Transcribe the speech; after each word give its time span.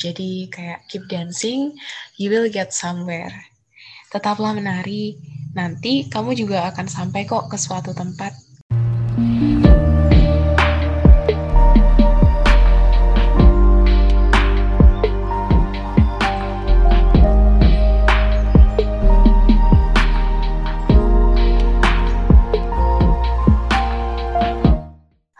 Jadi 0.00 0.48
kayak 0.48 0.88
keep 0.88 1.04
dancing, 1.12 1.76
you 2.16 2.32
will 2.32 2.48
get 2.48 2.72
somewhere. 2.72 3.28
Tetaplah 4.08 4.56
menari, 4.56 5.20
nanti 5.52 6.08
kamu 6.08 6.32
juga 6.40 6.72
akan 6.72 6.88
sampai 6.88 7.28
kok 7.28 7.52
ke 7.52 7.60
suatu 7.60 7.92
tempat. 7.92 8.32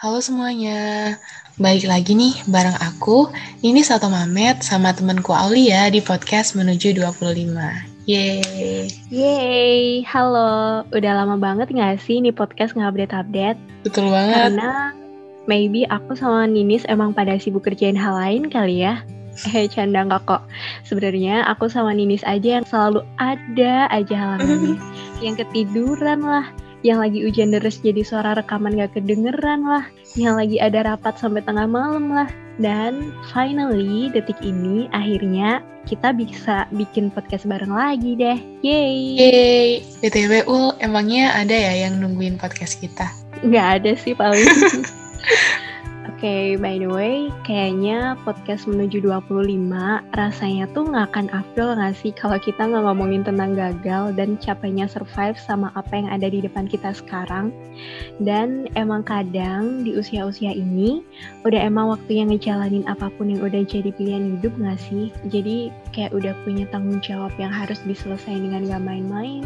Halo 0.01 0.21
semuanya, 0.21 1.17
Baik 1.61 1.93
lagi 1.93 2.17
nih 2.17 2.33
bareng 2.49 2.73
aku, 2.81 3.29
ini 3.61 3.85
Sato 3.85 4.09
Mamet 4.09 4.65
sama 4.65 4.97
temenku 4.97 5.37
Aulia 5.37 5.93
di 5.93 6.01
podcast 6.01 6.57
Menuju 6.57 6.97
25. 6.97 7.53
Yeay. 8.09 8.89
Yeay, 9.13 10.01
halo. 10.09 10.89
Udah 10.89 11.13
lama 11.21 11.37
banget 11.37 11.69
gak 11.77 12.01
sih 12.01 12.25
nih 12.25 12.33
podcast 12.33 12.73
nggak 12.73 12.97
update-update? 12.97 13.61
Betul 13.85 14.09
banget. 14.09 14.57
Karena 14.57 14.97
maybe 15.45 15.85
aku 15.93 16.17
sama 16.17 16.49
Ninis 16.49 16.89
emang 16.89 17.13
pada 17.13 17.37
sibuk 17.37 17.69
kerjain 17.69 17.93
hal 17.93 18.17
lain 18.17 18.49
kali 18.49 18.81
ya. 18.81 19.05
Eh, 19.53 19.69
canda 19.69 20.01
nggak 20.09 20.25
kok. 20.25 20.49
Sebenarnya 20.89 21.45
aku 21.45 21.69
sama 21.69 21.93
Ninis 21.93 22.25
aja 22.25 22.57
yang 22.57 22.65
selalu 22.65 23.05
ada 23.21 23.85
aja 23.93 24.17
halangannya. 24.17 24.81
yang 25.25 25.37
ketiduran 25.37 26.25
lah, 26.25 26.49
yang 26.81 27.01
lagi 27.01 27.21
hujan 27.21 27.53
deras 27.53 27.81
jadi 27.81 28.01
suara 28.01 28.33
rekaman 28.37 28.77
gak 28.77 28.97
kedengeran 28.97 29.65
lah, 29.65 29.85
yang 30.17 30.37
lagi 30.37 30.57
ada 30.57 30.85
rapat 30.85 31.17
sampai 31.21 31.45
tengah 31.45 31.69
malam 31.69 32.13
lah. 32.13 32.29
Dan 32.61 33.17
finally 33.33 34.13
detik 34.13 34.37
ini 34.45 34.85
akhirnya 34.93 35.65
kita 35.89 36.13
bisa 36.13 36.69
bikin 36.77 37.09
podcast 37.09 37.49
bareng 37.49 37.73
lagi 37.73 38.13
deh. 38.17 38.39
Yeay. 38.61 38.97
Yeay. 39.17 39.71
BTW 40.05 40.45
Ul, 40.45 40.77
emangnya 40.81 41.33
ada 41.33 41.57
ya 41.57 41.89
yang 41.89 42.01
nungguin 42.05 42.37
podcast 42.37 42.77
kita? 42.81 43.09
Nggak 43.41 43.67
ada 43.81 43.93
sih 43.97 44.13
paling. 44.13 44.45
okay, 46.21 46.53
by 46.53 46.77
the 46.77 46.85
way, 46.85 47.33
kayaknya 47.49 48.13
podcast 48.29 48.69
menuju 48.69 49.01
25 49.09 49.57
rasanya 50.13 50.69
tuh 50.77 50.93
nggak 50.93 51.17
akan 51.17 51.33
afdol 51.33 51.73
nggak 51.73 51.97
sih 51.97 52.13
kalau 52.13 52.37
kita 52.37 52.61
nggak 52.69 52.85
ngomongin 52.85 53.25
tentang 53.25 53.57
gagal 53.57 54.13
dan 54.13 54.37
capainya 54.37 54.85
survive 54.85 55.41
sama 55.41 55.73
apa 55.73 55.97
yang 55.97 56.13
ada 56.13 56.29
di 56.29 56.45
depan 56.45 56.69
kita 56.69 56.93
sekarang. 56.93 57.49
Dan 58.21 58.69
emang 58.77 59.01
kadang 59.01 59.81
di 59.81 59.97
usia-usia 59.97 60.53
ini 60.53 61.01
udah 61.49 61.65
emang 61.65 61.89
waktunya 61.89 62.29
ngejalanin 62.29 62.85
apa 62.85 63.09
pun 63.17 63.33
yang 63.33 63.41
udah 63.41 63.65
jadi 63.65 63.89
pilihan 63.89 64.37
hidup 64.37 64.53
nggak 64.61 64.77
sih? 64.77 65.09
Jadi 65.33 65.73
kayak 65.97 66.13
udah 66.13 66.37
punya 66.45 66.69
tanggung 66.69 67.01
jawab 67.01 67.33
yang 67.41 67.49
harus 67.49 67.81
diselesaikan 67.89 68.45
dengan 68.45 68.69
gak 68.69 68.85
main-main 68.85 69.41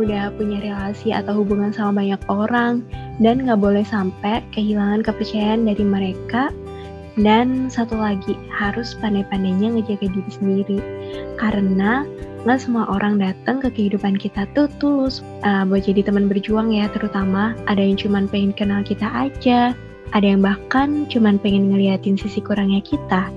udah 0.00 0.32
punya 0.36 0.58
relasi 0.62 1.12
atau 1.12 1.44
hubungan 1.44 1.72
sama 1.74 2.00
banyak 2.04 2.22
orang 2.32 2.84
dan 3.20 3.44
nggak 3.44 3.60
boleh 3.60 3.84
sampai 3.84 4.40
kehilangan 4.56 5.04
kepercayaan 5.04 5.68
dari 5.68 5.84
mereka. 5.84 6.48
Dan 7.12 7.68
satu 7.68 8.00
lagi 8.00 8.32
harus 8.48 8.96
pandai-pandainya 8.96 9.76
ngejaga 9.76 10.08
diri 10.08 10.32
sendiri. 10.32 10.78
Karena 11.36 12.08
nggak 12.48 12.58
semua 12.58 12.88
orang 12.88 13.20
datang 13.20 13.60
ke 13.60 13.68
kehidupan 13.68 14.16
kita 14.16 14.48
tuh 14.56 14.66
tulus 14.80 15.20
uh, 15.44 15.68
buat 15.68 15.84
jadi 15.84 16.08
teman 16.08 16.26
berjuang 16.26 16.72
ya 16.72 16.88
terutama 16.90 17.52
ada 17.68 17.84
yang 17.84 18.00
cuman 18.00 18.24
pengen 18.32 18.56
kenal 18.56 18.80
kita 18.80 19.04
aja. 19.12 19.76
Ada 20.16 20.36
yang 20.36 20.40
bahkan 20.40 21.04
cuman 21.12 21.36
pengen 21.36 21.68
ngeliatin 21.72 22.16
sisi 22.16 22.40
kurangnya 22.40 22.80
kita. 22.80 23.28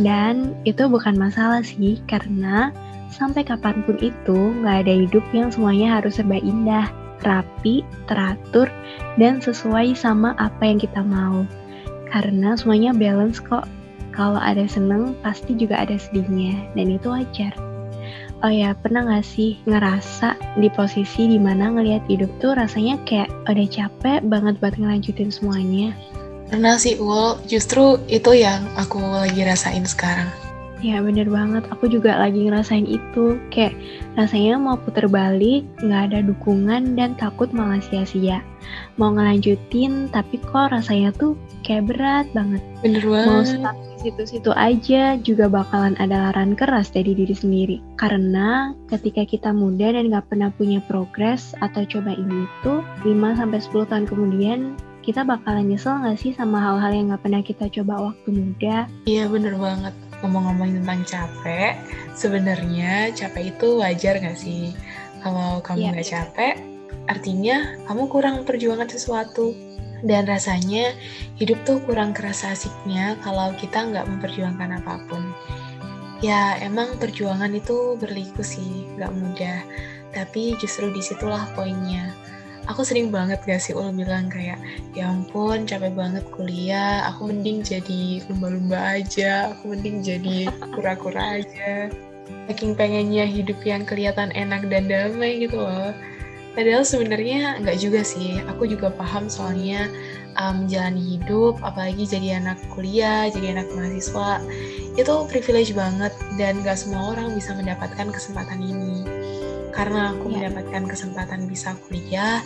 Dan 0.00 0.56
itu 0.64 0.88
bukan 0.88 1.20
masalah 1.20 1.60
sih 1.60 2.00
karena 2.08 2.72
sampai 3.10 3.42
kapan 3.44 3.82
pun 3.84 3.98
itu 3.98 4.54
nggak 4.62 4.86
ada 4.86 4.94
hidup 5.06 5.24
yang 5.34 5.50
semuanya 5.50 6.00
harus 6.00 6.16
serba 6.16 6.38
indah, 6.38 6.88
rapi, 7.26 7.84
teratur, 8.08 8.70
dan 9.20 9.42
sesuai 9.42 9.92
sama 9.98 10.32
apa 10.40 10.62
yang 10.64 10.78
kita 10.80 11.04
mau. 11.04 11.44
Karena 12.10 12.56
semuanya 12.58 12.90
balance 12.96 13.38
kok. 13.38 13.66
Kalau 14.10 14.42
ada 14.42 14.66
seneng, 14.66 15.14
pasti 15.22 15.54
juga 15.54 15.78
ada 15.78 15.94
sedihnya, 15.94 16.66
dan 16.74 16.90
itu 16.90 17.06
wajar. 17.14 17.54
Oh 18.40 18.48
ya, 18.48 18.72
pernah 18.72 19.04
gak 19.04 19.22
sih 19.22 19.60
ngerasa 19.68 20.34
di 20.56 20.72
posisi 20.72 21.28
di 21.28 21.36
mana 21.36 21.70
ngelihat 21.70 22.08
hidup 22.08 22.32
tuh 22.40 22.56
rasanya 22.56 22.96
kayak 23.04 23.28
udah 23.46 23.68
capek 23.68 24.24
banget 24.26 24.56
buat 24.58 24.74
ngelanjutin 24.80 25.28
semuanya? 25.28 25.92
Pernah 26.48 26.80
sih, 26.80 26.96
Ul. 26.98 27.38
Justru 27.46 28.00
itu 28.10 28.32
yang 28.34 28.64
aku 28.80 28.98
lagi 28.98 29.44
rasain 29.44 29.84
sekarang. 29.84 30.26
Ya 30.80 31.04
bener 31.04 31.28
banget, 31.28 31.68
aku 31.68 31.92
juga 31.92 32.16
lagi 32.16 32.48
ngerasain 32.48 32.88
itu. 32.88 33.36
Kayak 33.52 33.76
rasanya 34.16 34.56
mau 34.56 34.80
puter 34.80 35.04
balik, 35.12 35.68
nggak 35.84 36.02
ada 36.12 36.18
dukungan 36.24 36.96
dan 36.96 37.12
takut 37.20 37.52
malah 37.52 37.84
sia-sia. 37.84 38.40
Mau 38.96 39.12
ngelanjutin, 39.12 40.08
tapi 40.08 40.40
kok 40.40 40.72
rasanya 40.72 41.12
tuh 41.20 41.36
kayak 41.68 41.92
berat 41.92 42.26
banget. 42.32 42.64
Bener 42.80 43.04
banget. 43.04 43.28
Mau 43.28 43.44
stuck 43.44 43.76
di 43.76 43.96
situ-situ 44.08 44.50
aja 44.56 45.20
juga 45.20 45.52
bakalan 45.52 45.92
ada 46.00 46.32
laran 46.32 46.56
keras 46.56 46.88
dari 46.88 47.12
diri 47.12 47.36
sendiri. 47.36 47.76
Karena 48.00 48.72
ketika 48.88 49.28
kita 49.28 49.52
muda 49.52 49.92
dan 49.92 50.08
nggak 50.08 50.32
pernah 50.32 50.48
punya 50.56 50.80
progres 50.88 51.52
atau 51.60 51.84
coba 51.84 52.16
ini 52.16 52.48
itu, 52.48 52.80
5-10 53.04 53.84
tahun 53.84 54.08
kemudian 54.08 54.80
kita 55.04 55.28
bakalan 55.28 55.68
nyesel 55.68 56.00
nggak 56.00 56.16
sih 56.16 56.32
sama 56.32 56.60
hal-hal 56.60 56.92
yang 56.92 57.06
nggak 57.12 57.24
pernah 57.24 57.42
kita 57.44 57.68
coba 57.68 58.12
waktu 58.12 58.28
muda? 58.32 58.88
Iya 59.04 59.28
bener 59.28 59.60
banget 59.60 59.92
ngomong-ngomongin 60.20 60.84
tentang 60.84 61.02
capek, 61.08 61.74
sebenarnya 62.16 63.12
capek 63.16 63.56
itu 63.56 63.68
wajar 63.80 64.20
nggak 64.20 64.38
sih? 64.38 64.76
Kalau 65.20 65.60
kamu 65.60 65.80
iya. 65.80 65.90
nggak 65.92 66.08
yeah. 66.08 66.14
capek, 66.16 66.54
artinya 67.08 67.56
kamu 67.88 68.02
kurang 68.08 68.36
perjuangan 68.44 68.88
sesuatu. 68.88 69.52
Dan 70.00 70.24
rasanya 70.24 70.96
hidup 71.36 71.60
tuh 71.68 71.76
kurang 71.84 72.16
kerasa 72.16 72.56
asiknya 72.56 73.20
kalau 73.20 73.52
kita 73.60 73.84
nggak 73.84 74.08
memperjuangkan 74.08 74.80
apa 74.80 74.96
pun. 75.12 75.20
Ya 76.24 76.56
emang 76.64 76.96
perjuangan 76.96 77.52
itu 77.52 78.00
berliku 78.00 78.40
sih, 78.40 78.88
nggak 78.96 79.12
mudah. 79.12 79.60
Tapi 80.16 80.56
justru 80.56 80.88
di 80.88 81.04
situlah 81.04 81.44
poinnya 81.52 82.16
aku 82.68 82.84
sering 82.84 83.08
banget 83.08 83.40
gak 83.46 83.62
sih 83.62 83.72
Ul 83.72 83.94
bilang 83.94 84.28
kayak 84.28 84.60
ya 84.92 85.08
ampun 85.08 85.64
capek 85.64 85.94
banget 85.96 86.24
kuliah 86.34 87.08
aku 87.08 87.30
mending 87.30 87.64
jadi 87.64 88.24
lumba-lumba 88.28 89.00
aja 89.00 89.54
aku 89.54 89.76
mending 89.76 90.04
jadi 90.04 90.50
kura-kura 90.74 91.40
aja. 91.40 91.88
Saking 92.50 92.74
pengennya 92.74 93.26
hidup 93.26 93.58
yang 93.62 93.86
kelihatan 93.86 94.34
enak 94.34 94.66
dan 94.66 94.90
damai 94.90 95.46
gitu 95.46 95.58
loh. 95.58 95.94
Padahal 96.50 96.82
sebenarnya 96.82 97.62
nggak 97.62 97.78
juga 97.78 98.02
sih 98.02 98.42
aku 98.42 98.66
juga 98.66 98.90
paham 98.90 99.30
soalnya 99.30 99.86
um, 100.38 100.66
hidup 100.94 101.58
apalagi 101.62 102.06
jadi 102.06 102.42
anak 102.42 102.58
kuliah 102.74 103.30
jadi 103.30 103.58
anak 103.58 103.70
mahasiswa 103.74 104.42
itu 104.98 105.14
privilege 105.30 105.72
banget 105.72 106.12
dan 106.36 106.60
gak 106.66 106.78
semua 106.78 107.14
orang 107.14 107.32
bisa 107.34 107.54
mendapatkan 107.54 108.10
kesempatan 108.10 108.60
ini 108.60 109.06
karena 109.70 110.14
aku 110.14 110.30
yeah. 110.30 110.50
mendapatkan 110.50 110.82
kesempatan 110.90 111.46
bisa 111.46 111.74
kuliah 111.86 112.42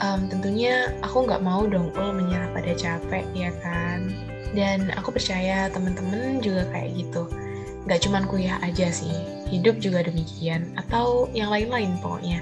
um, 0.00 0.26
tentunya 0.30 0.90
aku 1.04 1.26
nggak 1.26 1.42
mau 1.44 1.66
dong 1.68 1.94
ul 1.94 2.10
menyerah 2.14 2.48
pada 2.54 2.72
capek 2.72 3.24
ya 3.36 3.50
kan? 3.60 4.08
Dan 4.52 4.92
aku 4.96 5.16
percaya 5.16 5.72
temen-temen 5.72 6.40
juga 6.44 6.68
kayak 6.72 6.92
gitu. 6.96 7.24
Nggak 7.88 8.00
cuman 8.04 8.24
kuliah 8.28 8.58
aja 8.62 8.92
sih 8.92 9.12
hidup 9.48 9.80
juga 9.82 10.06
demikian 10.06 10.72
atau 10.80 11.28
yang 11.32 11.52
lain-lain 11.52 11.98
pokoknya. 12.00 12.40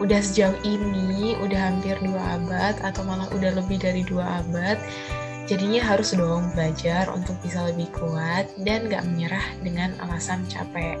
Udah 0.00 0.20
sejauh 0.20 0.56
ini 0.64 1.36
udah 1.40 1.60
hampir 1.72 1.96
dua 2.00 2.40
abad 2.40 2.74
atau 2.80 3.04
malah 3.04 3.28
udah 3.32 3.52
lebih 3.60 3.80
dari 3.80 4.02
dua 4.04 4.40
abad 4.40 4.80
jadinya 5.50 5.82
harus 5.82 6.14
dong 6.14 6.46
belajar 6.54 7.10
untuk 7.10 7.34
bisa 7.42 7.66
lebih 7.66 7.90
kuat 7.90 8.46
dan 8.62 8.86
gak 8.86 9.02
menyerah 9.02 9.42
dengan 9.66 9.90
alasan 9.98 10.46
capek 10.46 10.94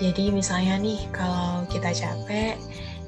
jadi 0.00 0.32
misalnya 0.32 0.80
nih 0.80 1.00
kalau 1.12 1.68
kita 1.68 1.92
capek, 1.92 2.56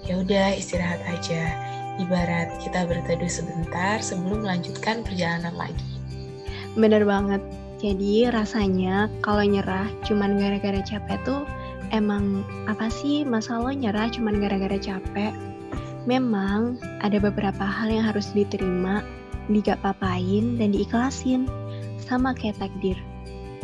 ya 0.05 0.21
udah 0.21 0.53
istirahat 0.57 1.01
aja. 1.09 1.55
Ibarat 1.95 2.59
kita 2.59 2.91
berteduh 2.91 3.31
sebentar 3.31 4.03
sebelum 4.03 4.43
melanjutkan 4.43 5.07
perjalanan 5.07 5.55
lagi. 5.55 5.91
Bener 6.75 7.07
banget. 7.07 7.39
Jadi 7.79 8.27
rasanya 8.33 9.07
kalau 9.23 9.47
nyerah 9.47 9.87
cuman 10.03 10.41
gara-gara 10.41 10.81
capek 10.83 11.21
tuh 11.23 11.47
emang 11.95 12.43
apa 12.67 12.91
sih 12.91 13.23
masa 13.23 13.61
lo 13.61 13.71
nyerah 13.71 14.11
cuman 14.11 14.43
gara-gara 14.43 14.75
capek? 14.75 15.31
Memang 16.05 16.77
ada 17.01 17.17
beberapa 17.17 17.63
hal 17.63 17.95
yang 17.95 18.05
harus 18.05 18.35
diterima, 18.35 19.07
digak 19.47 19.79
papain 19.81 20.59
dan 20.59 20.75
diikhlasin. 20.75 21.47
Sama 22.03 22.35
kayak 22.35 22.59
takdir. 22.61 22.99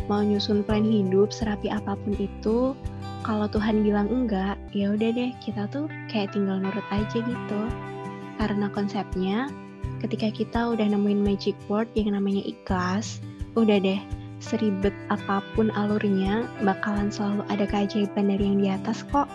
Mau 0.09 0.23
nyusun 0.25 0.65
plan 0.65 0.81
hidup 0.81 1.29
serapi 1.29 1.69
apa 1.69 1.93
pun 1.99 2.17
itu, 2.17 2.73
kalau 3.31 3.47
Tuhan 3.47 3.87
bilang 3.87 4.11
enggak, 4.11 4.59
ya 4.75 4.91
udah 4.91 5.15
deh 5.15 5.31
kita 5.39 5.63
tuh 5.71 5.87
kayak 6.11 6.35
tinggal 6.35 6.59
nurut 6.59 6.83
aja 6.91 7.15
gitu. 7.15 7.61
Karena 8.35 8.67
konsepnya 8.67 9.47
ketika 10.03 10.27
kita 10.35 10.75
udah 10.75 10.83
nemuin 10.91 11.23
magic 11.23 11.55
word 11.71 11.87
yang 11.95 12.11
namanya 12.11 12.43
ikhlas, 12.43 13.23
udah 13.55 13.79
deh 13.79 14.03
seribet 14.43 14.91
apa 15.07 15.39
pun 15.55 15.71
alurnya, 15.79 16.43
bakalan 16.59 17.07
selalu 17.07 17.47
ada 17.47 17.63
keajaiban 17.71 18.35
dari 18.35 18.43
yang 18.51 18.59
di 18.59 18.67
atas 18.67 19.07
kok. 19.07 19.31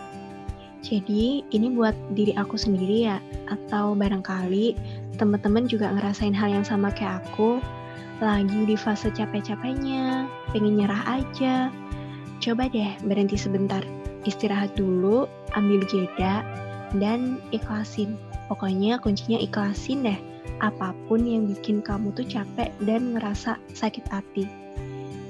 Jadi 0.85 1.41
ini 1.57 1.73
buat 1.73 1.97
diri 2.13 2.37
aku 2.37 2.61
sendiri 2.61 3.09
ya, 3.09 3.17
atau 3.49 3.97
barangkali 3.97 4.77
teman-teman 5.17 5.73
juga 5.73 5.89
ngerasain 5.89 6.37
hal 6.37 6.53
yang 6.53 6.69
sama 6.69 6.93
kayak 6.93 7.25
aku, 7.25 7.65
lagi 8.21 8.61
di 8.69 8.77
fase 8.77 9.09
capek-capeknya, 9.09 10.29
pengen 10.53 10.85
nyerah 10.85 11.01
aja. 11.09 11.73
Coba 12.41 12.69
deh 12.69 12.93
berhenti 13.05 13.35
sebentar, 13.41 13.83
istirahat 14.29 14.77
dulu, 14.77 15.25
ambil 15.57 15.83
jeda, 15.89 16.45
dan 17.01 17.41
ikhlasin. 17.51 18.15
Pokoknya 18.47 19.03
kuncinya 19.03 19.41
ikhlasin 19.43 20.07
deh, 20.07 20.19
apa 20.63 20.95
pun 21.09 21.27
yang 21.27 21.51
bikin 21.51 21.83
kamu 21.83 22.15
tuh 22.15 22.29
capek 22.29 22.71
dan 22.85 23.17
ngerasa 23.17 23.59
sakit 23.75 24.05
hati. 24.09 24.47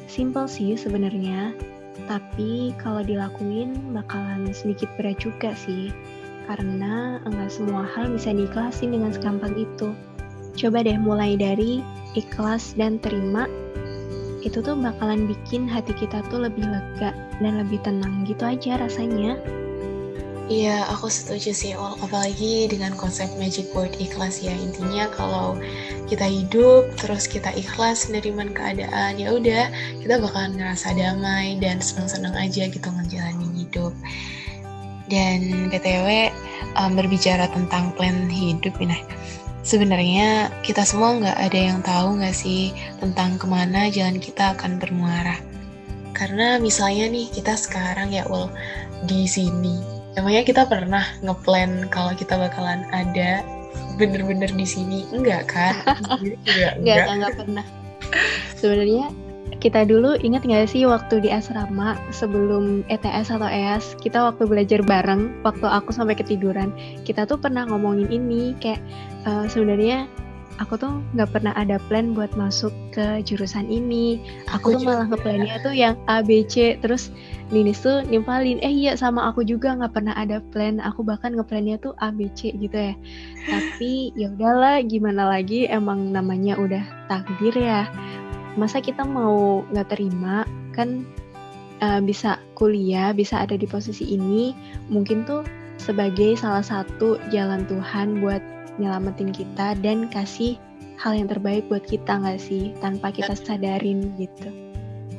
Simple 0.07 0.47
sih 0.47 0.77
sebenarnya, 0.79 1.57
tapi 2.05 2.77
kalau 2.79 3.01
dilakuin 3.03 3.97
bakalan 3.97 4.53
sedikit 4.53 4.93
berat 5.01 5.19
juga 5.19 5.57
sih, 5.57 5.91
karena 6.47 7.19
enggak 7.27 7.51
semua 7.51 7.89
hal 7.89 8.13
bisa 8.13 8.31
diikhlasin 8.31 8.95
dengan 8.95 9.11
segampang 9.11 9.57
itu. 9.57 9.91
Coba 10.57 10.85
deh 10.85 10.97
mulai 10.97 11.37
dari 11.37 11.83
ikhlas 12.17 12.77
dan 12.79 12.97
terima, 13.03 13.49
itu 14.47 14.63
tuh 14.63 14.79
bakalan 14.79 15.27
bikin 15.27 15.67
hati 15.67 15.91
kita 15.91 16.23
tuh 16.31 16.47
lebih 16.47 16.63
lega 16.63 17.11
dan 17.43 17.59
lebih 17.59 17.83
tenang 17.83 18.23
gitu 18.23 18.47
aja 18.47 18.79
rasanya. 18.79 19.35
Iya, 20.47 20.87
aku 20.95 21.11
setuju 21.11 21.51
sih, 21.51 21.75
apalagi 21.75 22.71
dengan 22.71 22.95
konsep 22.95 23.27
magic 23.35 23.67
word 23.75 23.91
ikhlas 23.99 24.39
ya. 24.39 24.55
Intinya 24.55 25.11
kalau 25.11 25.59
kita 26.07 26.23
hidup 26.23 26.87
terus 27.03 27.27
kita 27.27 27.51
ikhlas 27.59 28.07
menerima 28.07 28.55
keadaan, 28.55 29.19
ya 29.19 29.35
udah 29.35 29.67
kita 29.99 30.23
bakalan 30.23 30.55
ngerasa 30.55 30.95
damai 30.95 31.59
dan 31.59 31.83
senang-senang 31.83 32.39
aja 32.39 32.71
gitu 32.71 32.87
ngejalanin 32.87 33.59
hidup. 33.59 33.91
Dan 35.11 35.67
btw 35.67 36.31
um, 36.79 36.95
berbicara 36.95 37.51
tentang 37.51 37.91
plan 37.99 38.31
hidup 38.31 38.79
ini, 38.79 39.03
sebenarnya 39.67 40.55
kita 40.63 40.87
semua 40.87 41.19
nggak 41.19 41.39
ada 41.51 41.59
yang 41.59 41.83
tahu 41.83 42.23
nggak 42.23 42.33
sih 42.33 42.71
tentang 43.03 43.35
ke 43.37 43.51
mana 43.51 43.91
jalan 43.91 44.23
kita 44.23 44.55
akan 44.55 44.79
bermuara. 44.79 45.43
Karena 46.15 46.57
misalnya 46.63 47.11
nih 47.11 47.29
kita 47.35 47.59
sekarang 47.59 48.15
ya 48.15 48.25
ul 48.31 48.49
di 49.05 49.29
sini 49.29 49.97
Emangnya 50.17 50.49
kita 50.49 50.65
pernah 50.65 51.05
ngeplan 51.21 51.93
kalau 51.93 52.17
kita 52.17 52.41
bakalan 52.41 52.89
ada 52.89 53.45
bener-bener 54.01 54.49
di 54.49 54.65
sini? 54.65 55.05
Enggak 55.13 55.53
kan? 55.53 55.77
enggak, 56.25 56.73
enggak, 56.81 57.05
enggak 57.13 57.33
pernah. 57.37 57.65
Sebenarnya 58.57 59.13
kita 59.63 59.89
dulu 59.89 60.15
ingat 60.21 60.45
nggak 60.45 60.69
sih 60.69 60.85
waktu 60.85 61.23
di 61.25 61.31
asrama 61.33 61.97
sebelum 62.13 62.85
ETS 62.93 63.33
atau 63.35 63.49
EAS 63.49 63.97
kita 63.99 64.21
waktu 64.21 64.45
belajar 64.47 64.81
bareng 64.85 65.43
waktu 65.43 65.67
aku 65.67 65.91
sampai 65.91 66.15
ketiduran 66.19 66.71
kita 67.03 67.25
tuh 67.25 67.41
pernah 67.41 67.65
ngomongin 67.67 68.11
ini 68.11 68.53
kayak 68.61 68.83
uh, 69.25 69.49
sebenarnya 69.49 70.07
aku 70.59 70.81
tuh 70.81 71.05
nggak 71.17 71.31
pernah 71.33 71.53
ada 71.57 71.77
plan 71.89 72.17
buat 72.17 72.33
masuk 72.35 72.73
ke 72.93 73.21
jurusan 73.25 73.69
ini. 73.69 74.21
Aku, 74.57 74.73
aku 74.73 74.81
tuh 74.81 74.83
malah 74.89 75.07
ngeplannya 75.09 75.55
tuh 75.61 75.75
yang 75.77 75.95
A, 76.09 76.25
B, 76.25 76.45
C. 76.49 76.81
Terus 76.81 77.13
Ninis 77.47 77.79
tuh 77.79 78.03
nimpalin, 78.11 78.59
eh 78.59 78.75
iya 78.75 78.99
sama 78.99 79.31
aku 79.31 79.47
juga 79.47 79.71
nggak 79.79 79.95
pernah 79.95 80.15
ada 80.19 80.43
plan. 80.51 80.83
Aku 80.83 81.07
bahkan 81.07 81.31
ngeplannya 81.31 81.79
tuh 81.79 81.95
A, 82.03 82.11
B, 82.11 82.27
C 82.35 82.51
gitu 82.51 82.75
ya. 82.75 82.95
Tapi 83.47 84.11
ya 84.19 84.35
udahlah, 84.35 84.83
gimana 84.83 85.31
lagi? 85.31 85.71
Emang 85.71 86.11
namanya 86.11 86.59
udah 86.59 86.83
takdir 87.07 87.55
ya. 87.55 87.87
Masa 88.57 88.81
kita 88.81 89.05
mau 89.05 89.63
nggak 89.71 89.93
terima? 89.93 90.49
Kan 90.73 91.05
uh, 91.85 92.01
bisa 92.01 92.41
kuliah, 92.57 93.13
bisa 93.13 93.45
ada 93.45 93.55
di 93.55 93.69
posisi 93.69 94.17
ini. 94.17 94.57
Mungkin 94.89 95.29
tuh 95.29 95.45
sebagai 95.77 96.35
salah 96.41 96.65
satu 96.65 97.21
jalan 97.29 97.69
Tuhan 97.69 98.25
buat 98.25 98.41
nyelamatin 98.81 99.33
kita 99.33 99.77
dan 99.81 100.09
kasih 100.09 100.57
hal 100.97 101.17
yang 101.17 101.29
terbaik 101.29 101.69
buat 101.69 101.85
kita 101.85 102.21
nggak 102.21 102.41
sih 102.41 102.73
tanpa 102.81 103.13
kita 103.13 103.37
sadarin 103.37 104.17
gitu 104.17 104.49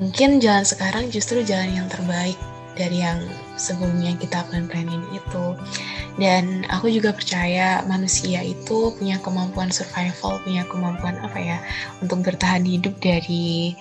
mungkin 0.01 0.42
jalan 0.42 0.66
sekarang 0.66 1.10
justru 1.10 1.42
jalan 1.45 1.74
yang 1.74 1.88
terbaik 1.89 2.38
dari 2.77 3.01
yang 3.01 3.19
sebelumnya 3.57 4.13
kita 4.15 4.45
plan 4.47 4.69
planning 4.69 5.03
itu. 5.12 5.57
Dan 6.18 6.65
aku 6.69 6.89
juga 6.89 7.13
percaya 7.13 7.85
manusia 7.85 8.41
itu 8.41 8.94
punya 8.97 9.21
kemampuan 9.21 9.69
survival 9.69 10.41
punya 10.41 10.65
kemampuan 10.65 11.18
apa 11.21 11.38
ya 11.38 11.57
untuk 12.01 12.25
bertahan 12.25 12.65
hidup 12.65 12.97
dari 12.97 13.77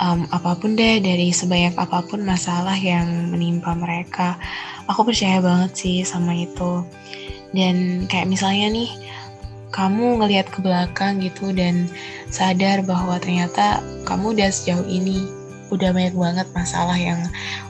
um, 0.00 0.24
apa 0.32 0.56
pun 0.56 0.76
deh 0.76 1.00
dari 1.00 1.32
sebanyak 1.32 1.76
apa 1.76 2.00
pun 2.04 2.24
masalah 2.24 2.76
yang 2.76 3.32
menimpa 3.32 3.76
mereka. 3.76 4.40
Aku 4.88 5.04
percaya 5.04 5.40
banget 5.40 5.72
sih 5.76 5.96
sama 6.06 6.32
itu. 6.32 6.84
Dan 7.52 8.04
kayak 8.08 8.28
misalnya 8.28 8.72
nih 8.72 8.90
kamu 9.76 10.24
ngelihat 10.24 10.48
ke 10.48 10.64
belakang 10.64 11.20
gitu 11.20 11.52
dan 11.52 11.84
sadar 12.32 12.80
bahwa 12.84 13.20
ternyata 13.20 13.84
kamu 14.08 14.32
udah 14.32 14.48
sejauh 14.48 14.88
ini 14.88 15.35
udah 15.70 15.90
banyak 15.90 16.14
banget 16.14 16.48
masalah 16.54 16.94
yang 16.94 17.20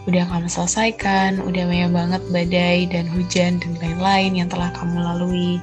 udah 0.05 0.25
kamu 0.29 0.49
selesaikan, 0.49 1.41
udah 1.41 1.65
banyak 1.65 1.91
banget 1.93 2.23
badai 2.31 2.79
dan 2.91 3.05
hujan 3.09 3.59
dan 3.63 3.73
lain-lain 3.81 4.33
yang 4.45 4.49
telah 4.49 4.69
kamu 4.77 5.01
lalui. 5.01 5.59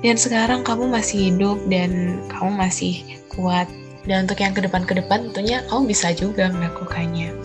Dan 0.00 0.16
sekarang 0.16 0.64
kamu 0.64 0.88
masih 0.88 1.32
hidup 1.32 1.60
dan 1.68 2.22
kamu 2.32 2.56
masih 2.56 3.04
kuat. 3.32 3.68
Dan 4.08 4.24
untuk 4.24 4.40
yang 4.40 4.56
ke 4.56 4.64
depan-ke 4.64 4.96
depan 4.96 5.28
tentunya 5.28 5.60
kamu 5.68 5.92
bisa 5.92 6.16
juga 6.16 6.48
melakukannya. 6.48 7.36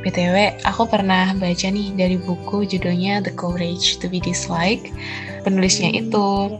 BTW, 0.00 0.64
aku 0.64 0.88
pernah 0.88 1.36
baca 1.36 1.68
nih 1.68 1.92
dari 1.92 2.16
buku 2.16 2.64
judulnya 2.64 3.20
The 3.20 3.36
Courage 3.36 4.00
to 4.00 4.08
be 4.08 4.16
Disliked. 4.16 4.88
Penulisnya 5.44 5.92
itu 5.92 6.56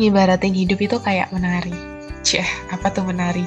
ngibaratin 0.00 0.56
hidup 0.56 0.80
itu 0.80 0.96
kayak 0.96 1.28
menari. 1.28 1.76
Cih, 2.24 2.48
apa 2.72 2.88
tuh 2.88 3.04
menari? 3.04 3.44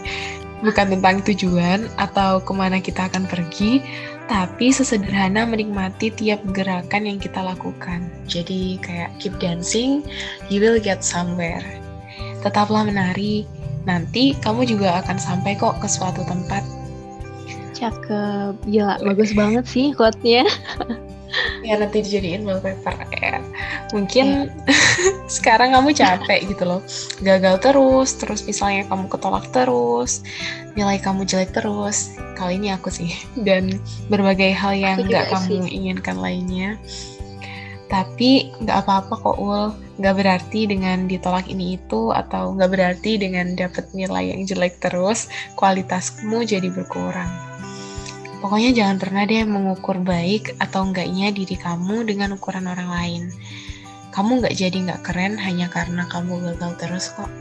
Bukan 0.61 0.93
tentang 0.93 1.25
tujuan 1.25 1.89
atau 1.97 2.37
ke 2.37 2.53
mana 2.53 2.77
kita 2.77 3.09
akan 3.09 3.25
pergi, 3.25 3.81
tapi 4.29 4.69
sesederhana 4.69 5.43
menikmati 5.43 6.13
tiap 6.13 6.39
gerakan 6.53 7.09
yang 7.09 7.17
kita 7.17 7.41
lakukan. 7.41 8.07
Jadi 8.29 8.77
kayak 8.79 9.11
keep 9.17 9.33
dancing, 9.41 10.05
you 10.53 10.61
will 10.61 10.77
get 10.77 11.01
somewhere. 11.01 11.65
Tetaplah 12.45 12.85
menari, 12.85 13.49
nanti 13.89 14.37
kamu 14.39 14.69
juga 14.69 15.01
akan 15.01 15.17
sampai 15.17 15.57
kok 15.57 15.81
ke 15.81 15.87
suatu 15.89 16.21
tempat. 16.29 16.61
Cakep, 17.73 18.53
gila, 18.69 19.01
bagus 19.01 19.33
banget 19.33 19.65
sih 19.65 19.91
quote-nya. 19.97 20.45
ya 21.67 21.79
nanti 21.79 22.03
dijadiin 22.03 22.43
wallpaper 22.43 22.95
ya 23.17 23.39
mungkin 23.91 24.51
yeah. 24.67 25.27
sekarang 25.39 25.75
kamu 25.75 25.95
capek 25.95 26.47
gitu 26.47 26.63
loh 26.67 26.81
gagal 27.23 27.59
terus 27.63 28.15
terus 28.17 28.41
misalnya 28.43 28.87
kamu 28.87 29.07
ketolak 29.07 29.47
terus 29.51 30.23
nilai 30.75 30.99
kamu 30.99 31.27
jelek 31.27 31.51
terus 31.55 32.15
kali 32.35 32.59
ini 32.59 32.71
aku 32.75 32.91
sih 32.91 33.11
dan 33.47 33.79
berbagai 34.07 34.51
hal 34.55 34.75
yang 34.75 34.97
nggak 35.03 35.31
kamu 35.31 35.67
sih. 35.67 35.71
inginkan 35.71 36.17
lainnya 36.19 36.79
tapi 37.91 38.55
nggak 38.63 38.87
apa-apa 38.87 39.13
kok 39.19 39.37
ul 39.37 39.75
nggak 39.99 40.15
berarti 40.15 40.63
dengan 40.63 41.11
ditolak 41.11 41.51
ini 41.51 41.75
itu 41.75 42.15
atau 42.15 42.55
nggak 42.55 42.71
berarti 42.71 43.19
dengan 43.19 43.51
dapat 43.53 43.91
nilai 43.91 44.31
yang 44.31 44.47
jelek 44.47 44.79
terus 44.79 45.27
kualitasmu 45.59 46.47
jadi 46.47 46.71
berkurang 46.71 47.51
Pokoknya 48.41 48.73
jangan 48.73 48.97
pernah 48.97 49.23
deh 49.29 49.45
mengukur 49.45 50.01
baik 50.01 50.57
atau 50.57 50.89
enggaknya 50.89 51.29
diri 51.29 51.53
kamu 51.53 52.09
dengan 52.09 52.33
ukuran 52.33 52.65
orang 52.65 52.89
lain. 52.89 53.23
Kamu 54.11 54.43
nggak 54.43 54.55
jadi 54.59 54.77
nggak 54.91 55.03
keren 55.07 55.39
hanya 55.39 55.71
karena 55.71 56.03
kamu 56.11 56.43
gagal 56.51 56.71
terus 56.79 57.05
kok. 57.15 57.31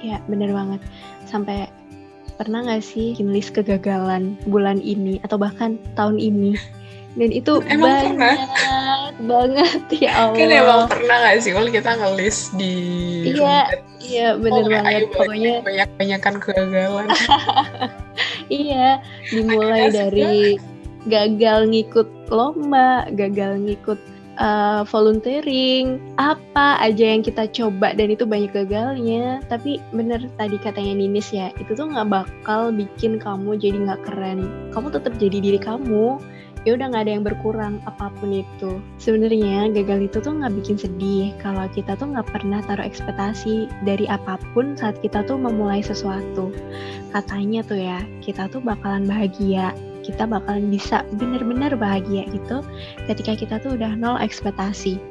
Ya, 0.00 0.20
bener 0.28 0.52
banget. 0.52 0.80
Sampai 1.24 1.72
pernah 2.36 2.60
nggak 2.60 2.84
sih 2.84 3.16
list 3.24 3.56
kegagalan 3.56 4.36
bulan 4.44 4.84
ini 4.84 5.16
atau 5.24 5.40
bahkan 5.40 5.80
tahun 5.96 6.20
ini? 6.20 6.60
Dan 7.16 7.32
itu 7.32 7.64
emang 7.72 8.12
banyak 8.12 8.12
pernah. 8.12 8.36
banget 9.24 9.82
ya 10.04 10.28
Allah. 10.28 10.36
Kan 10.36 10.50
emang 10.52 10.82
pernah 10.84 11.16
gak 11.24 11.40
sih 11.40 11.52
kalau 11.56 11.70
kita 11.72 11.90
ngelis 11.96 12.52
di 12.60 12.74
Iya, 13.32 13.58
iya 14.04 14.28
bener 14.36 14.64
oh, 14.68 14.68
banget. 14.68 15.08
Pokoknya 15.16 15.54
banyak-banyakan 15.64 16.34
kegagalan. 16.44 17.08
iya, 18.52 19.00
dimulai 19.32 19.88
dari 19.88 20.60
gagal 21.08 21.72
ngikut 21.72 22.28
lomba, 22.28 23.08
gagal 23.16 23.64
ngikut 23.64 24.00
uh, 24.38 24.82
volunteering, 24.88 26.00
apa 26.16 26.80
aja 26.80 27.16
yang 27.16 27.22
kita 27.24 27.48
coba 27.50 27.92
dan 27.96 28.12
itu 28.12 28.24
banyak 28.24 28.52
gagalnya. 28.52 29.40
Tapi 29.48 29.80
bener 29.92 30.24
tadi 30.40 30.56
katanya 30.60 31.00
Ninis 31.00 31.32
ya, 31.32 31.52
itu 31.60 31.76
tuh 31.76 31.88
nggak 31.88 32.08
bakal 32.08 32.72
bikin 32.72 33.20
kamu 33.20 33.56
jadi 33.60 33.76
nggak 33.76 34.02
keren. 34.08 34.70
Kamu 34.72 34.92
tetap 34.92 35.16
jadi 35.20 35.38
diri 35.40 35.60
kamu. 35.60 36.20
ya 36.66 36.74
udah 36.74 36.90
nggak 36.90 37.04
ada 37.06 37.12
yang 37.14 37.22
berkurang 37.22 37.78
apa 37.86 38.10
pun 38.18 38.42
itu 38.42 38.82
sebenarnya 38.98 39.70
gagal 39.70 40.10
itu 40.10 40.18
tuh 40.18 40.34
nggak 40.34 40.50
bikin 40.58 40.74
sedih 40.74 41.30
kalau 41.38 41.62
kita 41.70 41.94
tuh 41.94 42.10
nggak 42.10 42.26
pernah 42.26 42.58
taruh 42.66 42.82
ekspektasi 42.82 43.70
dari 43.86 44.10
apa 44.10 44.34
pun 44.50 44.74
saat 44.74 44.98
kita 44.98 45.22
tuh 45.30 45.38
memulai 45.38 45.78
sesuatu 45.78 46.50
katanya 47.14 47.62
tuh 47.62 47.78
ya 47.78 48.02
kita 48.18 48.50
tuh 48.50 48.58
bakalan 48.58 49.06
bahagia 49.06 49.70
kita 50.06 50.22
bakalan 50.30 50.70
bisa 50.70 51.02
bener-bener 51.18 51.74
bahagia 51.74 52.22
gitu 52.30 52.62
ketika 53.10 53.34
kita 53.34 53.54
tuh 53.58 53.74
udah 53.74 53.98
nol 53.98 54.16
ekspektasi. 54.22 55.02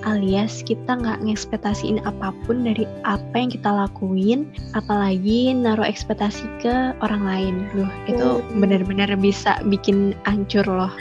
Alias 0.00 0.64
kita 0.64 0.96
nggak 0.96 1.28
ngekspektasiin 1.28 2.00
apa 2.08 2.32
pun 2.48 2.64
dari 2.64 2.88
apa 3.04 3.36
yang 3.36 3.52
kita 3.52 3.68
lakuin 3.68 4.48
apalagi 4.72 5.52
naruh 5.52 5.84
ekspektasi 5.84 6.48
ke 6.64 6.96
orang 7.04 7.20
lain. 7.20 7.54
Loh 7.76 7.92
itu 8.08 8.40
hmm. 8.40 8.64
benar-benar 8.64 9.12
bisa 9.20 9.60
bikin 9.68 10.16
hancur 10.24 10.64
loh. 10.64 10.92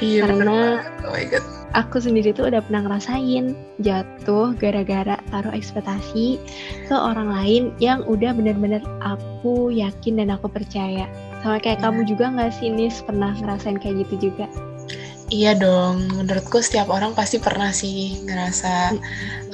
Iya, 0.00 0.24
karena 0.24 0.80
oh 1.04 1.12
my 1.12 1.24
God. 1.28 1.44
aku 1.76 2.00
sendiri 2.00 2.32
tuh 2.32 2.48
udah 2.48 2.64
pernah 2.64 2.88
ngerasain 2.88 3.52
jatuh 3.84 4.56
gara-gara 4.56 5.20
taruh 5.28 5.52
ekspektasi 5.52 6.40
ke 6.88 6.96
orang 6.96 7.28
lain 7.28 7.62
yang 7.80 8.04
udah 8.08 8.32
benar-benar 8.32 8.80
aku 9.04 9.68
yakin 9.68 10.20
dan 10.20 10.32
aku 10.32 10.48
percaya 10.48 11.04
sama 11.46 11.62
kayak 11.62 11.78
ya. 11.78 11.84
kamu 11.86 12.00
juga 12.10 12.24
nggak 12.34 12.52
sih 12.58 12.68
Nis 12.74 12.98
pernah 13.06 13.30
ngerasain 13.38 13.78
kayak 13.78 14.02
gitu 14.02 14.30
juga 14.30 14.50
Iya 15.26 15.58
dong, 15.58 16.06
menurutku 16.14 16.62
setiap 16.62 16.86
orang 16.86 17.10
pasti 17.10 17.42
pernah 17.42 17.74
sih 17.74 18.14
ngerasa 18.30 18.94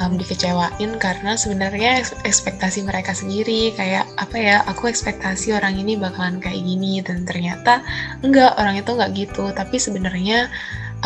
um, 0.04 0.20
dikecewain 0.20 1.00
karena 1.00 1.32
sebenarnya 1.32 2.04
ekspektasi 2.28 2.84
mereka 2.84 3.16
sendiri 3.16 3.72
kayak 3.72 4.04
apa 4.20 4.36
ya, 4.36 4.56
aku 4.68 4.92
ekspektasi 4.92 5.56
orang 5.56 5.80
ini 5.80 5.96
bakalan 5.96 6.44
kayak 6.44 6.60
gini 6.60 7.00
dan 7.00 7.24
ternyata 7.24 7.80
enggak, 8.20 8.52
orang 8.60 8.84
itu 8.84 8.90
enggak 8.92 9.10
gitu. 9.16 9.48
Tapi 9.48 9.80
sebenarnya 9.80 10.52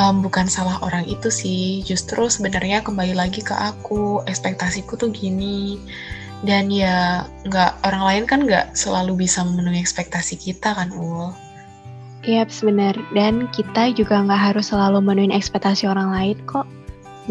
um, 0.03 0.19
bukan 0.19 0.51
salah 0.51 0.83
orang 0.83 1.07
itu 1.07 1.31
sih, 1.31 1.87
justru 1.87 2.27
sebenarnya 2.27 2.83
kembali 2.83 3.15
lagi 3.15 3.47
ke 3.47 3.55
aku, 3.55 4.27
ekspektasiku 4.27 4.99
tuh 4.99 5.15
gini. 5.15 5.79
Dan 6.45 6.69
ya 6.69 7.25
enggak 7.49 7.81
orang 7.87 8.03
lain 8.05 8.25
kan 8.29 8.41
enggak 8.45 8.67
selalu 8.77 9.25
bisa 9.25 9.41
memenuhi 9.41 9.81
ekspektasi 9.81 10.37
kita 10.37 10.77
kan, 10.77 10.93
Ul. 10.93 11.33
Iya, 12.27 12.43
yep, 12.43 12.51
benar. 12.61 12.95
Dan 13.15 13.47
kita 13.55 13.95
juga 13.95 14.19
nggak 14.19 14.53
harus 14.53 14.75
selalu 14.75 14.99
menuin 14.99 15.31
ekspektasi 15.31 15.87
orang 15.87 16.11
lain 16.11 16.37
kok. 16.45 16.67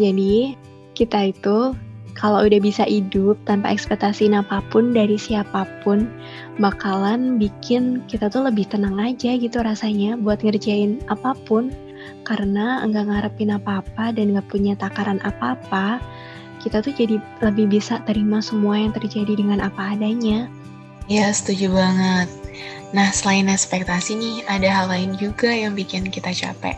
Jadi, 0.00 0.56
kita 0.96 1.36
itu 1.36 1.76
kalau 2.16 2.40
udah 2.48 2.60
bisa 2.64 2.88
hidup 2.88 3.36
tanpa 3.44 3.76
ekspektasi 3.76 4.32
apa 4.32 4.64
pun 4.72 4.96
dari 4.96 5.20
siapa 5.20 5.68
pun, 5.84 6.08
bakalan 6.56 7.36
bikin 7.36 8.00
kita 8.08 8.32
tuh 8.32 8.48
lebih 8.48 8.64
tenang 8.72 8.96
aja 8.96 9.36
gitu 9.36 9.60
rasanya 9.60 10.16
buat 10.16 10.40
ngerjain 10.40 11.04
apa 11.12 11.36
pun. 11.44 11.68
Karena 12.24 12.80
nggak 12.88 13.06
ngarepin 13.06 13.52
apa-apa 13.52 14.16
dan 14.16 14.32
nggak 14.32 14.48
punya 14.48 14.72
takaran 14.80 15.20
apa-apa, 15.28 16.00
kita 16.66 16.82
tuh 16.82 16.90
jadi 16.90 17.22
lebih 17.46 17.78
bisa 17.78 18.02
terima 18.02 18.42
semua 18.42 18.74
yang 18.74 18.90
terjadi 18.90 19.38
dengan 19.38 19.62
apa 19.62 19.94
adanya. 19.94 20.50
Ya, 21.06 21.30
setuju 21.30 21.70
banget. 21.70 22.26
Nah, 22.90 23.14
selain 23.14 23.46
ekspektasi 23.46 24.18
nih, 24.18 24.36
ada 24.50 24.66
hal 24.82 24.86
lain 24.90 25.14
juga 25.14 25.46
yang 25.54 25.78
bikin 25.78 26.10
kita 26.10 26.34
capek. 26.34 26.74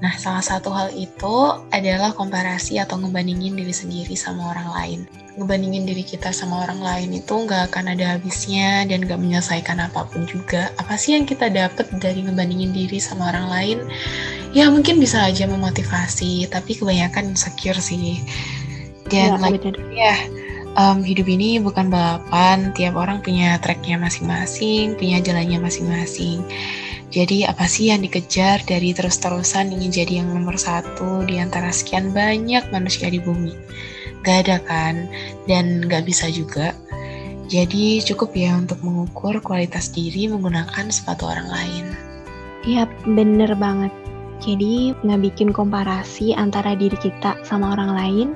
Nah, 0.00 0.16
salah 0.16 0.40
satu 0.40 0.72
hal 0.72 0.92
itu 0.96 1.60
adalah 1.72 2.12
komparasi 2.16 2.80
atau 2.80 2.96
ngebandingin 2.96 3.52
diri 3.52 3.72
sendiri 3.72 4.16
sama 4.16 4.52
orang 4.56 4.68
lain. 4.72 5.00
Ngebandingin 5.36 5.84
diri 5.84 6.04
kita 6.04 6.32
sama 6.32 6.64
orang 6.64 6.80
lain 6.80 7.20
itu 7.20 7.32
nggak 7.32 7.72
akan 7.72 7.92
ada 7.96 8.16
habisnya 8.16 8.88
dan 8.88 9.04
nggak 9.04 9.20
menyelesaikan 9.20 9.76
apa 9.76 10.08
pun 10.08 10.24
juga. 10.24 10.72
Apa 10.80 10.96
sih 10.96 11.16
yang 11.16 11.28
kita 11.28 11.52
dapat 11.52 11.88
dari 12.00 12.24
ngebandingin 12.24 12.72
diri 12.72 12.96
sama 12.96 13.28
orang 13.28 13.46
lain? 13.52 13.78
Ya 14.56 14.72
mungkin 14.72 15.00
bisa 15.00 15.20
aja 15.20 15.44
memotivasi, 15.44 16.48
tapi 16.48 16.80
kebanyakan 16.80 17.36
insecure 17.36 17.76
sih. 17.76 18.24
Dan 19.10 19.36
ya, 19.36 19.42
like, 19.42 19.66
ya 19.90 20.14
um, 20.78 21.02
hidup 21.02 21.26
ini 21.26 21.58
bukan 21.58 21.90
balapan, 21.90 22.70
tiap 22.76 22.94
orang 22.94 23.18
punya 23.24 23.58
tracknya 23.58 23.98
masing-masing, 23.98 24.94
punya 24.94 25.18
jalannya 25.18 25.58
masing-masing. 25.58 26.44
Jadi 27.10 27.42
apa 27.42 27.66
sih 27.66 27.90
yang 27.90 28.06
dikejar 28.06 28.62
dari 28.62 28.94
terus-terusan 28.94 29.74
ingin 29.74 29.90
jadi 29.90 30.12
yang 30.22 30.30
nomor 30.30 30.54
satu 30.54 31.26
di 31.26 31.42
antara 31.42 31.74
sekian 31.74 32.14
banyak 32.14 32.62
manusia 32.70 33.10
di 33.10 33.18
bumi? 33.18 33.50
Gak 34.22 34.46
ada 34.46 34.62
kan, 34.62 35.10
dan 35.50 35.82
gak 35.90 36.06
bisa 36.06 36.30
juga. 36.30 36.70
Jadi 37.50 37.98
cukup 38.06 38.30
ya 38.38 38.54
untuk 38.54 38.78
mengukur 38.86 39.42
kualitas 39.42 39.90
diri 39.90 40.30
menggunakan 40.30 40.86
sepatu 40.86 41.26
orang 41.26 41.50
lain. 41.50 41.84
Iya, 42.62 42.86
bener 43.02 43.58
banget. 43.58 43.90
Jadi 44.40 44.96
nggak 45.04 45.20
bikin 45.30 45.48
komparasi 45.52 46.32
antara 46.32 46.72
diri 46.72 46.96
kita 46.96 47.36
sama 47.44 47.76
orang 47.76 47.92
lain 47.92 48.28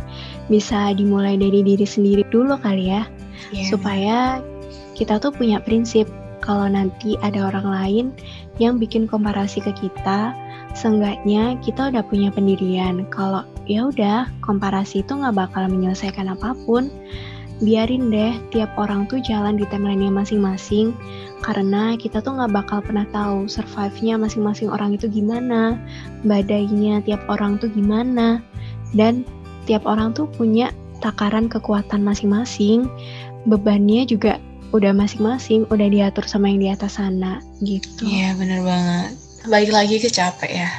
bisa 0.53 0.93
dimulai 0.93 1.41
dari 1.41 1.65
diri 1.65 1.89
sendiri 1.89 2.29
dulu 2.29 2.61
kali 2.61 2.93
ya. 2.93 3.09
Yeah. 3.51 3.69
Supaya 3.73 4.19
kita 4.95 5.19
tuh 5.19 5.35
punya 5.35 5.59
prinsip 5.65 6.07
kalau 6.45 6.69
nanti 6.69 7.17
ada 7.25 7.49
orang 7.49 7.67
lain 7.67 8.07
yang 8.61 8.77
bikin 8.77 9.09
komparasi 9.09 9.65
ke 9.65 9.73
kita, 9.73 10.37
seenggaknya 10.77 11.57
kita 11.65 11.89
udah 11.89 12.05
punya 12.05 12.29
pendirian. 12.29 13.09
Kalau 13.09 13.49
ya 13.65 13.89
udah 13.89 14.29
komparasi 14.45 15.01
itu 15.01 15.13
nggak 15.17 15.35
bakal 15.41 15.65
menyelesaikan 15.73 16.29
apa 16.29 16.53
pun 16.69 16.93
biarin 17.63 18.11
deh 18.11 18.35
tiap 18.51 18.71
orang 18.75 19.07
tuh 19.07 19.23
jalan 19.23 19.55
di 19.55 19.63
timeline-nya 19.71 20.11
masing-masing 20.11 20.91
karena 21.45 21.95
kita 21.95 22.25
tuh 22.25 22.35
nggak 22.35 22.57
bakal 22.57 22.79
pernah 22.81 23.05
tahu 23.13 23.47
survive-nya 23.47 24.17
masing-masing 24.17 24.73
orang 24.73 24.97
itu 24.97 25.07
gimana, 25.13 25.77
badainya 26.25 27.05
tiap 27.05 27.21
orang 27.29 27.61
tuh 27.61 27.69
gimana, 27.69 28.41
dan 28.97 29.29
tiap 29.69 29.85
orang 29.85 30.17
tuh 30.17 30.25
punya 30.25 30.73
takaran 31.05 31.53
kekuatan 31.53 32.01
masing-masing, 32.01 32.89
bebannya 33.45 34.09
juga 34.09 34.41
udah 34.73 34.97
masing-masing, 34.97 35.69
udah 35.69 35.87
diatur 35.93 36.25
sama 36.25 36.49
yang 36.49 36.65
di 36.65 36.69
atas 36.73 36.97
sana 36.97 37.45
gitu. 37.61 38.09
Iya 38.09 38.35
bener 38.41 38.65
banget. 38.65 39.13
Balik 39.45 39.71
lagi 39.71 39.97
ke 40.01 40.09
capek 40.09 40.65
ya. 40.65 40.71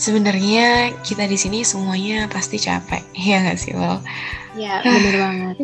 Sebenarnya 0.00 0.96
kita 1.04 1.28
di 1.28 1.36
sini 1.36 1.60
semuanya 1.60 2.24
pasti 2.32 2.56
capek, 2.56 3.04
ya 3.28 3.44
nggak 3.44 3.60
sih 3.60 3.76
Well? 3.76 4.00
Ya, 4.58 4.82
bener 4.82 5.14
banget. 5.14 5.56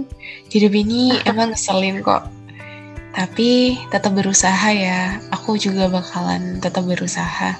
Hidup 0.50 0.72
ini 0.74 1.18
emang 1.26 1.50
ngeselin 1.50 2.02
kok. 2.02 2.30
Tapi 3.16 3.80
tetap 3.88 4.12
berusaha 4.12 4.68
ya. 4.70 5.18
Aku 5.32 5.56
juga 5.56 5.88
bakalan 5.88 6.60
tetap 6.60 6.84
berusaha. 6.84 7.56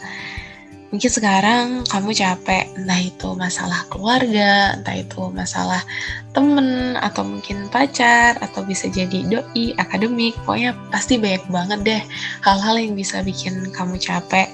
Mungkin 0.95 1.11
sekarang 1.11 1.83
kamu 1.91 2.15
capek, 2.15 2.71
entah 2.79 3.01
itu 3.03 3.35
masalah 3.35 3.83
keluarga, 3.91 4.79
entah 4.79 4.95
itu 4.95 5.19
masalah 5.35 5.83
temen, 6.31 6.95
atau 7.03 7.27
mungkin 7.27 7.67
pacar, 7.75 8.39
atau 8.39 8.63
bisa 8.63 8.87
jadi 8.87 9.27
doi, 9.27 9.75
akademik, 9.83 10.39
pokoknya 10.47 10.79
pasti 10.95 11.19
banyak 11.19 11.43
banget 11.51 11.81
deh 11.83 12.03
hal-hal 12.47 12.79
yang 12.79 12.95
bisa 12.95 13.19
bikin 13.27 13.75
kamu 13.75 13.99
capek. 13.99 14.47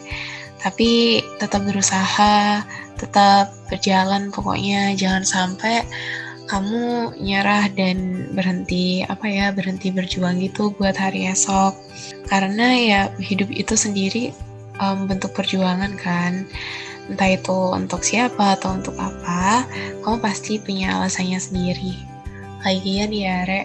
Tapi 0.56 1.20
tetap 1.36 1.68
berusaha, 1.68 2.64
tetap 2.96 3.52
berjalan 3.68 4.32
pokoknya, 4.32 4.96
jangan 4.96 5.28
sampai 5.28 5.84
kamu 6.52 7.16
nyerah 7.16 7.72
dan 7.72 8.28
berhenti 8.36 9.00
apa 9.08 9.24
ya 9.24 9.48
berhenti 9.56 9.88
berjuang 9.88 10.36
gitu 10.44 10.76
buat 10.76 10.92
hari 10.92 11.24
esok. 11.32 11.72
Karena 12.28 12.76
ya 12.76 13.00
hidup 13.16 13.48
itu 13.48 13.72
sendiri 13.72 14.36
um, 14.76 15.08
bentuk 15.08 15.32
perjuangan 15.32 15.96
kan. 15.96 16.44
Entah 17.08 17.32
itu 17.32 17.72
untuk 17.72 18.04
siapa 18.04 18.60
atau 18.60 18.76
untuk 18.76 18.94
apa 19.00 19.64
kamu 20.04 20.20
pasti 20.20 20.60
punya 20.60 21.00
alasannya 21.00 21.40
sendiri. 21.40 21.96
Lagian 22.68 23.10
ya 23.10 23.48
Re 23.48 23.64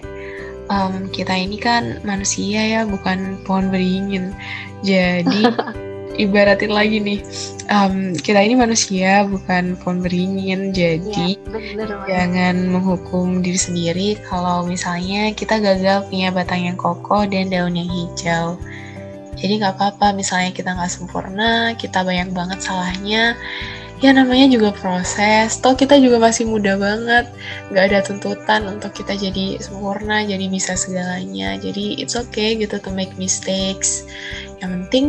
um, 0.72 1.12
kita 1.12 1.36
ini 1.36 1.60
kan 1.60 2.00
manusia 2.08 2.64
ya 2.64 2.82
bukan 2.88 3.44
pohon 3.44 3.68
beringin. 3.68 4.32
Jadi 4.80 5.44
ibaratin 6.18 6.74
lagi 6.74 6.98
nih. 7.00 7.20
Um, 7.68 8.16
kita 8.18 8.42
ini 8.42 8.58
manusia 8.58 9.28
bukan 9.28 9.78
pohon 9.80 10.00
beringin 10.00 10.72
jadi 10.72 11.36
ya, 11.36 11.86
jangan 12.10 12.70
menghukum 12.74 13.46
diri 13.46 13.60
sendiri. 13.60 14.10
Kalau 14.26 14.66
misalnya 14.66 15.32
kita 15.32 15.62
gagal 15.62 16.10
punya 16.10 16.34
batang 16.34 16.68
yang 16.68 16.78
kokoh 16.80 17.24
dan 17.30 17.54
daun 17.54 17.78
yang 17.78 17.88
hijau 17.88 18.58
jadi 19.38 19.54
nggak 19.62 19.76
apa-apa. 19.78 20.18
Misalnya 20.18 20.52
kita 20.52 20.74
nggak 20.74 20.92
sempurna 20.92 21.78
kita 21.78 22.02
banyak 22.02 22.34
banget 22.34 22.60
salahnya. 22.60 23.38
Ya 23.98 24.14
namanya 24.14 24.46
juga 24.54 24.70
proses. 24.78 25.58
Toh 25.58 25.74
kita 25.74 25.98
juga 25.98 26.22
masih 26.22 26.46
muda 26.46 26.78
banget. 26.78 27.26
Nggak 27.74 27.84
ada 27.90 28.00
tuntutan 28.06 28.62
untuk 28.70 28.94
kita 28.94 29.18
jadi 29.18 29.58
sempurna 29.58 30.22
jadi 30.22 30.46
bisa 30.50 30.78
segalanya. 30.78 31.58
Jadi 31.58 31.98
it's 31.98 32.14
okay 32.14 32.54
gitu 32.58 32.78
to 32.78 32.90
make 32.94 33.14
mistakes. 33.18 34.06
Yang 34.62 34.70
penting 34.90 35.06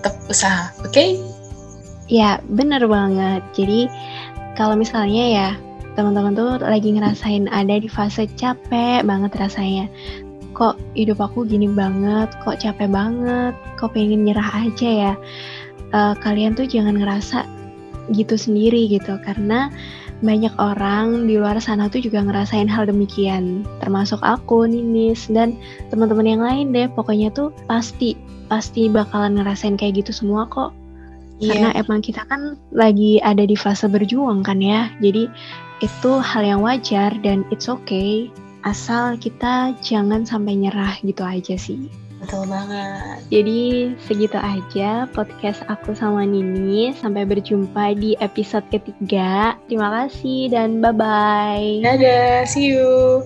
tetap 0.00 0.16
usaha, 0.32 0.72
oke? 0.80 0.88
Okay? 0.88 1.20
Ya, 2.08 2.40
bener 2.48 2.88
banget. 2.88 3.44
Jadi, 3.52 3.86
kalau 4.56 4.74
misalnya 4.74 5.24
ya, 5.28 5.48
teman-teman 5.94 6.32
tuh 6.32 6.56
lagi 6.64 6.90
ngerasain 6.96 7.46
ada 7.52 7.76
di 7.76 7.86
fase 7.86 8.24
capek 8.40 9.04
banget 9.04 9.36
rasanya. 9.36 9.86
Kok 10.56 10.80
hidup 10.96 11.20
aku 11.20 11.44
gini 11.44 11.68
banget, 11.68 12.32
kok 12.40 12.58
capek 12.58 12.88
banget, 12.88 13.54
kok 13.76 13.92
pengen 13.92 14.24
nyerah 14.24 14.66
aja 14.66 14.88
ya. 14.88 15.14
uh, 15.90 16.14
kalian 16.18 16.54
tuh 16.54 16.66
jangan 16.66 16.98
ngerasa 16.98 17.46
gitu 18.14 18.34
sendiri 18.34 18.90
gitu 18.90 19.18
karena 19.22 19.70
banyak 20.20 20.52
orang 20.60 21.24
di 21.24 21.40
luar 21.40 21.56
sana 21.60 21.88
tuh 21.88 22.04
juga 22.04 22.20
ngerasain 22.20 22.68
hal 22.68 22.88
demikian. 22.88 23.64
Termasuk 23.80 24.20
aku 24.20 24.68
Ninis 24.68 25.28
dan 25.32 25.56
teman-teman 25.88 26.28
yang 26.28 26.42
lain 26.44 26.66
deh. 26.76 26.88
Pokoknya 26.92 27.32
tuh 27.32 27.52
pasti 27.64 28.16
pasti 28.52 28.88
bakalan 28.92 29.40
ngerasain 29.40 29.80
kayak 29.80 30.04
gitu 30.04 30.12
semua 30.12 30.44
kok. 30.48 30.76
Yeah. 31.40 31.56
karena 31.56 31.70
emang 31.80 32.04
kita 32.04 32.20
kan 32.28 32.60
lagi 32.68 33.16
ada 33.24 33.48
di 33.48 33.56
fase 33.56 33.88
berjuang 33.88 34.44
kan 34.44 34.60
ya. 34.60 34.92
Jadi 35.00 35.24
itu 35.80 36.12
hal 36.20 36.44
yang 36.44 36.60
wajar 36.60 37.16
dan 37.24 37.48
it's 37.48 37.72
okay. 37.72 38.28
Asal 38.60 39.16
kita 39.16 39.72
jangan 39.80 40.28
sampai 40.28 40.52
nyerah 40.52 41.00
gitu 41.00 41.24
aja 41.24 41.56
sih 41.56 41.88
Betul 42.20 42.44
banget. 42.52 43.24
Jadi 43.32 43.96
segitu 44.04 44.36
aja 44.36 45.08
podcast 45.10 45.64
aku 45.72 45.96
sama 45.96 46.28
Nini. 46.28 46.92
Sampai 46.92 47.24
berjumpa 47.24 47.96
di 47.96 48.12
episode 48.20 48.68
ketiga. 48.68 49.56
Terima 49.66 49.88
kasih 50.04 50.52
dan 50.52 50.84
bye-bye. 50.84 51.80
Dadah, 51.80 52.44
see 52.44 52.76
you. 52.76 53.24